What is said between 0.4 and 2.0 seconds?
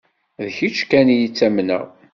D kečč kan i ttamneɣ.